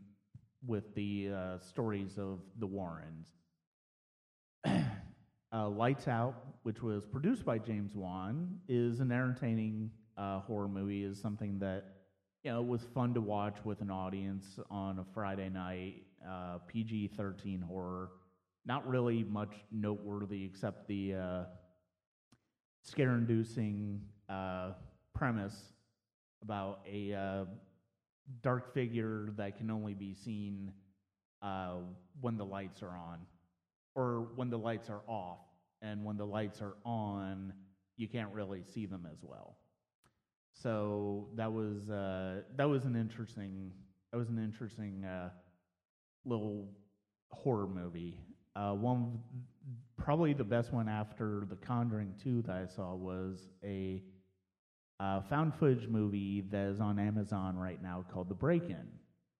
[0.66, 3.28] with the uh, stories of the Warrens.
[5.52, 11.04] uh, Lights Out, which was produced by James Wan, is an entertaining uh, horror movie.
[11.04, 11.93] is something that
[12.44, 16.02] you know was fun to watch with an audience on a Friday night.
[16.28, 18.10] Uh, PG thirteen horror,
[18.66, 21.44] not really much noteworthy except the uh,
[22.82, 24.72] scare-inducing uh,
[25.14, 25.72] premise
[26.42, 27.44] about a uh,
[28.42, 30.70] dark figure that can only be seen
[31.40, 31.76] uh,
[32.20, 33.20] when the lights are on,
[33.94, 35.40] or when the lights are off,
[35.80, 37.54] and when the lights are on,
[37.96, 39.56] you can't really see them as well.
[40.54, 43.72] So that was uh, that was an interesting
[44.12, 45.30] that was an interesting uh,
[46.24, 46.68] little
[47.30, 48.20] horror movie.
[48.56, 49.18] Uh, one
[49.96, 54.02] probably the best one after The Conjuring 2 that I saw was a
[55.00, 58.86] uh, found footage movie that is on Amazon right now called The Break In,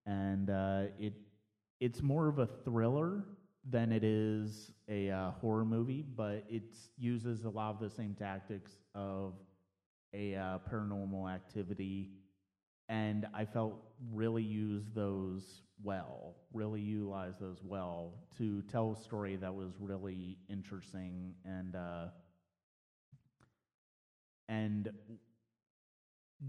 [0.07, 1.15] and uh, it
[1.81, 3.25] it's more of a thriller
[3.71, 8.15] than it is a uh, horror movie, but it uses a lot of the same
[8.15, 9.35] tactics of
[10.15, 12.11] a uh, paranormal activity,
[12.89, 13.77] and I felt
[14.12, 20.39] really use those well, really utilize those well to tell a story that was really
[20.49, 22.07] interesting and uh,
[24.49, 24.91] and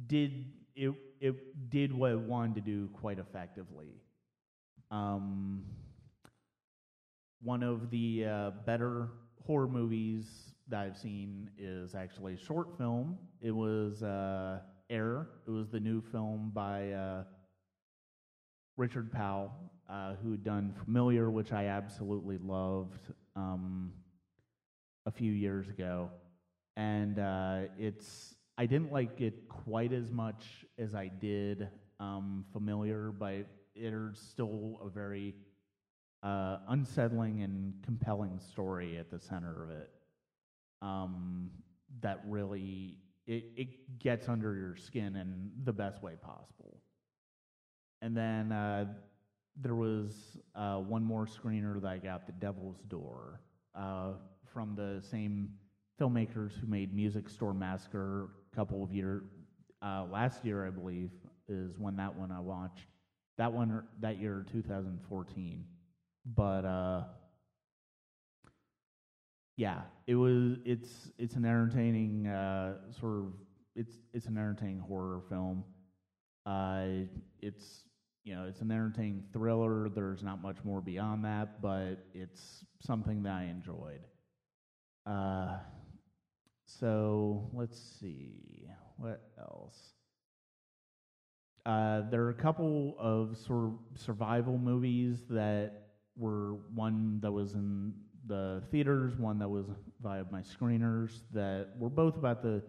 [0.08, 0.46] did
[0.76, 4.02] it it did what it wanted to do quite effectively.
[4.92, 5.64] Um,
[7.42, 9.10] one of the uh, better
[9.46, 13.18] horror movies that I've seen is actually a short film.
[13.42, 14.60] It was uh,
[14.90, 15.28] Heir.
[15.48, 17.24] It was the new film by uh,
[18.78, 19.52] Richard Powell,
[19.90, 23.92] uh, who had done Familiar, which I absolutely loved um,
[25.06, 26.10] a few years ago,
[26.76, 31.68] and uh, it's I didn't like it quite as much as I did
[32.00, 33.46] um, Familiar, but
[33.76, 35.36] it's still a very
[36.24, 39.90] uh, unsettling and compelling story at the center of it.
[40.86, 41.50] Um,
[42.02, 46.80] that really it, it gets under your skin in the best way possible.
[48.02, 48.86] And then uh,
[49.60, 53.42] there was uh, one more screener that I got, The Devil's Door,
[53.74, 54.12] uh,
[54.54, 55.50] from the same
[56.00, 59.24] filmmakers who made Music Store Massacre a couple of years,
[59.82, 61.10] uh, last year, I believe,
[61.48, 62.88] is when that one I watched.
[63.38, 65.66] That one, that year, 2014.
[66.36, 67.04] But, uh,
[69.58, 70.58] yeah, it was.
[70.66, 73.34] It's it's an entertaining uh, sort of.
[73.76, 75.64] It's it's an entertaining horror film.
[76.46, 77.08] Uh,
[77.42, 77.86] it's
[78.24, 79.90] you know it's an entertaining thriller.
[79.90, 84.02] There's not much more beyond that, but it's something that I enjoyed.
[85.06, 85.58] Uh,
[86.66, 89.94] so let's see what else.
[91.66, 97.54] Uh, there are a couple of sort of survival movies that were one that was
[97.54, 97.94] in
[98.28, 99.66] the theaters, one that was
[100.02, 102.62] via my screeners, that were both about the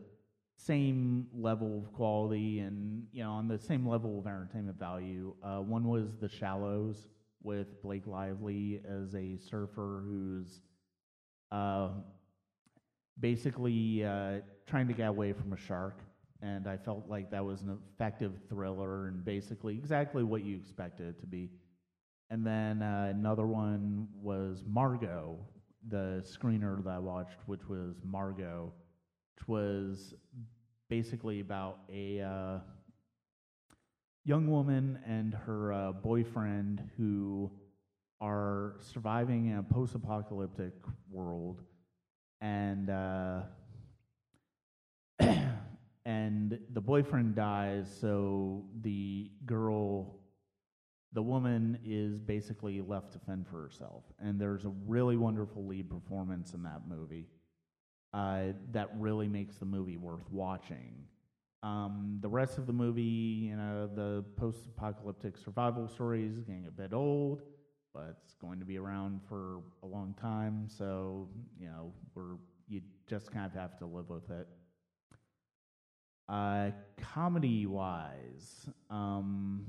[0.58, 5.34] same level of quality and you know on the same level of entertainment value.
[5.42, 7.08] Uh, one was The Shallows
[7.42, 10.62] with Blake Lively as a surfer who's
[11.52, 11.90] uh,
[13.20, 16.00] basically uh, trying to get away from a shark.
[16.42, 21.08] And I felt like that was an effective thriller and basically exactly what you expected
[21.08, 21.50] it to be.
[22.30, 25.38] And then uh, another one was Margot,
[25.88, 28.72] the screener that I watched, which was Margot,
[29.36, 30.14] which was
[30.88, 32.58] basically about a uh,
[34.24, 37.50] young woman and her uh, boyfriend who
[38.20, 40.72] are surviving in a post-apocalyptic
[41.10, 41.62] world,
[42.40, 43.42] and uh,
[46.04, 50.18] and the boyfriend dies, so the girl,
[51.16, 54.04] the woman, is basically left to fend for herself.
[54.20, 57.26] And there's a really wonderful lead performance in that movie
[58.12, 60.92] uh, that really makes the movie worth watching.
[61.62, 66.70] Um, the rest of the movie, you know, the post-apocalyptic survival story is getting a
[66.70, 67.40] bit old,
[67.94, 70.68] but it's going to be around for a long time.
[70.68, 72.36] So, you know, we're
[72.68, 74.46] you just kind of have to live with it.
[76.28, 79.64] Uh, comedy wise, um,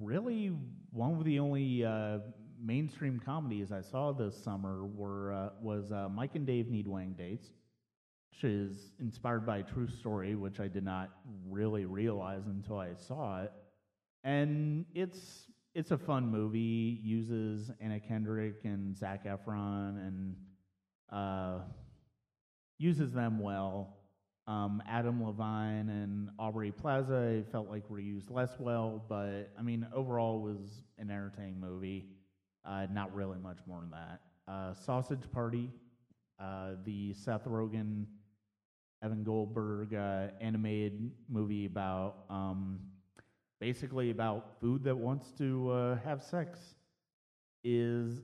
[0.00, 0.52] really
[0.92, 2.18] one of the only uh,
[2.62, 7.14] mainstream comedies I saw this summer were uh, was uh, Mike and Dave Need Wedding
[7.16, 7.48] Dates,
[8.30, 11.10] which is inspired by a true story, which I did not
[11.48, 13.52] really realize until I saw it.
[14.24, 17.00] And it's it's a fun movie.
[17.02, 20.36] Uses Anna Kendrick and Zac Efron and
[21.12, 21.60] uh,
[22.78, 23.96] uses them well.
[24.46, 29.62] Um, Adam Levine and Aubrey Plaza I felt like were used less well, but I
[29.62, 32.06] mean overall was an entertaining movie.
[32.64, 34.20] Uh, not really much more than that.
[34.48, 35.70] Uh, Sausage Party,
[36.40, 38.06] uh, the Seth Rogen,
[39.02, 42.78] Evan Goldberg uh, animated movie about um,
[43.60, 46.60] basically about food that wants to uh, have sex,
[47.64, 48.20] is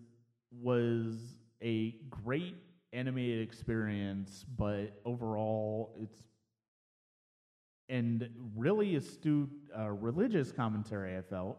[0.60, 1.16] was
[1.62, 2.56] a great
[2.92, 6.22] animated experience, but overall, it's
[7.88, 11.16] and really astute uh, religious commentary.
[11.16, 11.58] I felt,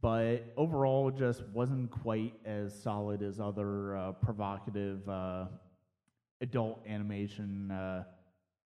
[0.00, 5.46] but overall, just wasn't quite as solid as other uh, provocative uh,
[6.40, 8.04] adult animation uh,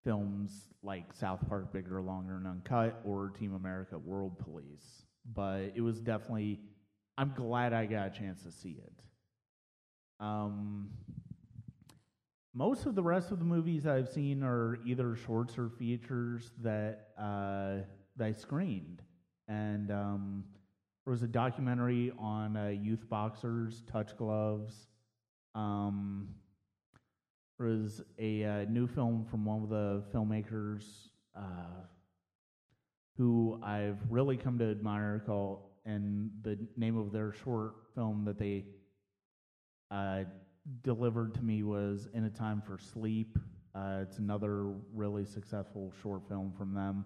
[0.04, 5.06] films like South Park, Bigger, Longer, and Uncut, or Team America: World Police.
[5.34, 6.60] But it was definitely.
[7.16, 8.92] I'm glad I got a chance to see it.
[10.20, 10.90] Um,
[12.55, 17.09] most of the rest of the movies I've seen are either shorts or features that
[17.20, 17.78] uh,
[18.20, 19.03] I screened,
[19.46, 20.44] and um,
[21.05, 24.88] there was a documentary on uh, youth boxers, touch gloves.
[25.55, 26.28] Um,
[27.59, 30.84] there was a uh, new film from one of the filmmakers
[31.36, 31.82] uh,
[33.16, 38.38] who I've really come to admire called, and the name of their short film that
[38.38, 38.64] they
[39.90, 40.24] uh,
[40.82, 43.38] delivered to me was In a Time for Sleep.
[43.74, 44.64] Uh, it's another
[44.94, 47.04] really successful short film from them.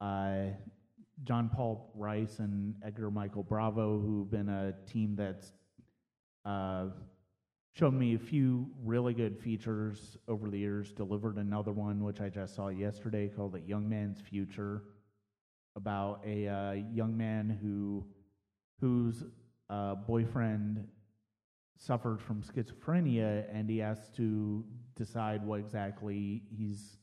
[0.00, 0.54] Uh,
[1.24, 5.52] John Paul Rice and Edgar Michael Bravo, who've been a team that's
[6.44, 6.86] uh,
[7.74, 12.28] shown me a few really good features over the years, delivered another one, which I
[12.28, 14.82] just saw yesterday, called A Young Man's Future,
[15.76, 18.04] about a uh, young man who
[18.80, 19.24] whose
[19.68, 20.88] uh, boyfriend
[21.80, 24.62] suffered from schizophrenia and he has to
[24.96, 26.98] decide what exactly his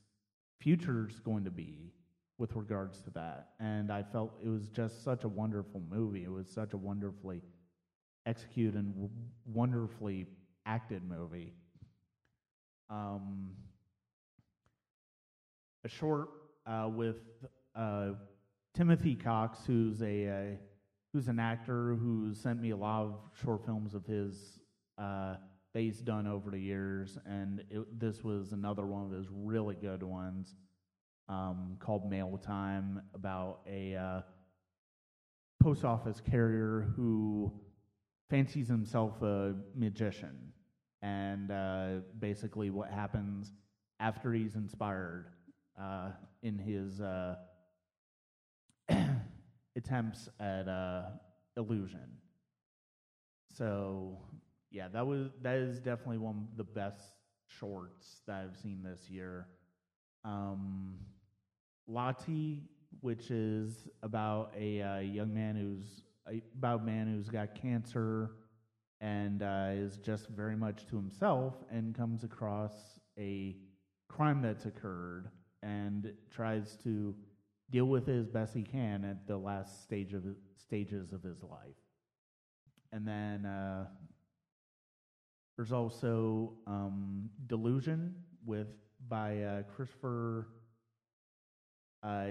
[0.59, 1.91] future is going to be
[2.37, 3.49] with regards to that.
[3.59, 6.23] And I felt it was just such a wonderful movie.
[6.23, 7.41] It was such a wonderfully
[8.27, 9.09] executed and
[9.51, 10.27] wonderfully
[10.67, 11.53] acted movie.
[12.91, 13.53] Um,
[15.83, 16.29] a short
[16.67, 17.17] uh, with
[17.75, 18.09] uh,
[18.75, 20.55] Timothy Cox, who's a uh,
[21.13, 24.59] who's an actor who sent me a lot of short films of his
[24.97, 25.35] uh,
[25.73, 30.03] he's done over the years, and it, this was another one of his really good
[30.03, 30.55] ones
[31.29, 34.21] um, called Mail Time about a uh,
[35.61, 37.51] post office carrier who
[38.29, 40.51] fancies himself a magician,
[41.01, 41.87] and uh,
[42.19, 43.51] basically what happens
[43.99, 45.27] after he's inspired
[45.79, 46.09] uh,
[46.43, 47.35] in his uh,
[49.75, 51.03] attempts at uh,
[51.55, 52.09] illusion.
[53.57, 54.19] So
[54.71, 57.01] yeah, that was that is definitely one of the best
[57.47, 59.47] shorts that I've seen this year.
[60.25, 60.95] Um,
[61.89, 62.61] Lati,
[63.01, 66.03] which is about a uh, young man who's
[66.57, 68.31] about a man who's got cancer
[68.99, 72.73] and uh, is just very much to himself and comes across
[73.17, 73.55] a
[74.09, 75.29] crime that's occurred
[75.63, 77.15] and tries to
[77.69, 80.23] deal with it as best he can at the last stage of
[80.57, 81.75] stages of his life.
[82.91, 83.85] And then uh,
[85.57, 88.13] there's also um, Delusion
[88.45, 88.67] with
[89.09, 90.47] by uh, Christopher.
[92.03, 92.27] Uh,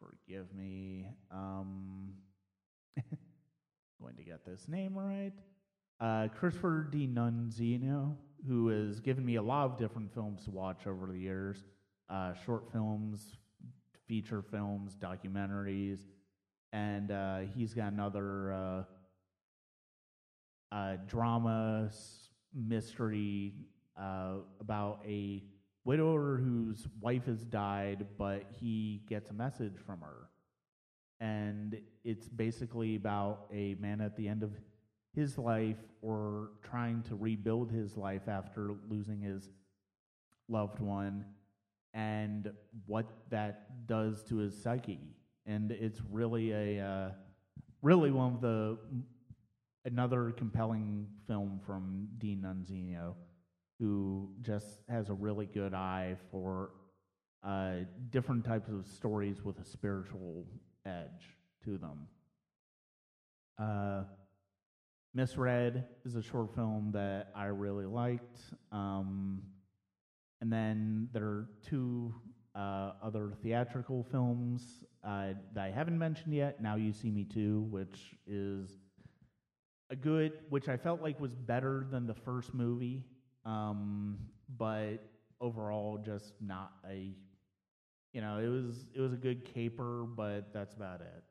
[0.00, 1.06] forgive me.
[1.30, 2.14] Um,
[4.00, 5.32] going to get this name right.
[6.00, 8.16] Uh, Christopher D'Annunzio,
[8.48, 11.64] who has given me a lot of different films to watch over the years.
[12.10, 13.36] uh, short films,
[14.06, 16.00] feature films, documentaries,
[16.72, 18.86] and uh, he's got another
[20.74, 21.88] uh, drama
[22.52, 23.54] mystery
[23.98, 25.42] uh, about a
[25.84, 30.28] widower whose wife has died, but he gets a message from her.
[31.20, 34.50] And it's basically about a man at the end of
[35.14, 39.48] his life or trying to rebuild his life after losing his
[40.48, 41.24] loved one
[41.92, 42.50] and
[42.86, 44.98] what that does to his psyche.
[45.46, 47.10] And it's really a uh,
[47.80, 48.78] really one of the
[49.84, 53.14] another compelling film from D'Annunzio,
[53.78, 56.70] who just has a really good eye for
[57.44, 57.80] uh,
[58.10, 60.46] different types of stories with a spiritual
[60.86, 62.06] edge to them.
[63.58, 64.04] Uh,
[65.14, 68.38] Misread is a short film that I really liked.
[68.72, 69.42] Um,
[70.40, 72.14] and then there are two
[72.54, 76.60] uh, other theatrical films uh, that I haven't mentioned yet.
[76.60, 78.70] Now You See Me Too, which is
[79.94, 83.04] a good, which I felt like was better than the first movie,
[83.44, 84.18] um,
[84.58, 84.98] but
[85.40, 87.12] overall just not a,
[88.12, 91.22] you know, it was it was a good caper, but that's about it.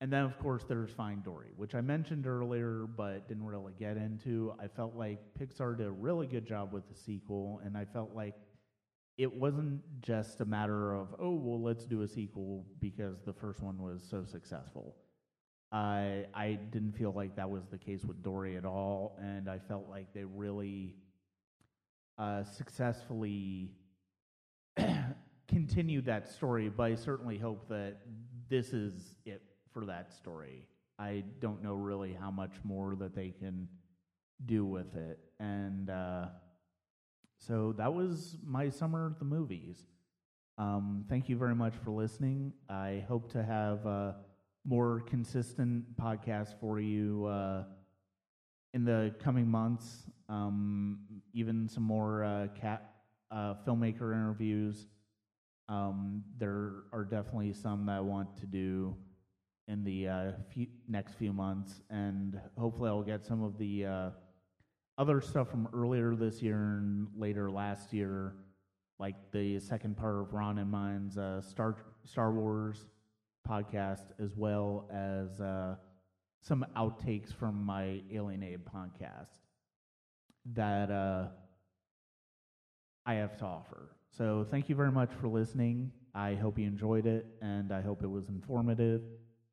[0.00, 3.96] And then, of course, there's Finding Dory, which I mentioned earlier, but didn't really get
[3.96, 4.54] into.
[4.62, 8.14] I felt like Pixar did a really good job with the sequel, and I felt
[8.14, 8.36] like
[9.16, 13.60] it wasn't just a matter of, oh, well, let's do a sequel because the first
[13.60, 14.94] one was so successful.
[15.70, 19.58] I I didn't feel like that was the case with Dory at all, and I
[19.58, 20.94] felt like they really
[22.16, 23.72] uh, successfully
[25.48, 26.70] continued that story.
[26.70, 27.98] But I certainly hope that
[28.48, 29.42] this is it
[29.72, 30.66] for that story.
[30.98, 33.68] I don't know really how much more that they can
[34.46, 36.26] do with it, and uh,
[37.38, 39.84] so that was my summer at the movies.
[40.56, 42.54] Um, thank you very much for listening.
[42.70, 43.86] I hope to have.
[43.86, 44.12] Uh,
[44.68, 47.64] more consistent podcast for you uh,
[48.74, 50.04] in the coming months.
[50.28, 50.98] Um,
[51.32, 52.92] even some more uh, cat
[53.30, 54.86] uh, filmmaker interviews.
[55.70, 58.94] Um, there are definitely some that I want to do
[59.68, 64.10] in the uh, few, next few months, and hopefully I'll get some of the uh,
[64.98, 68.34] other stuff from earlier this year and later last year,
[68.98, 72.86] like the second part of Ron and mine's uh, Star Star Wars
[73.48, 75.76] podcast, as well as uh,
[76.42, 79.38] some outtakes from my Alienated podcast
[80.54, 81.26] that uh,
[83.06, 83.90] I have to offer.
[84.10, 85.92] So, thank you very much for listening.
[86.14, 89.00] I hope you enjoyed it, and I hope it was informative.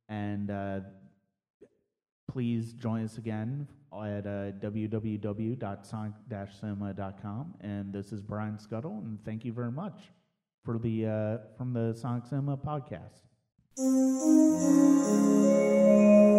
[0.10, 0.82] And uh,
[2.32, 7.54] please join us again at uh, www.sonic-cinema.com.
[7.62, 10.12] And this is Brian Skutle, and thank you very much
[10.64, 13.25] for the uh, from the Sonic Cinema podcast.
[13.78, 13.88] Thank
[15.10, 16.35] you.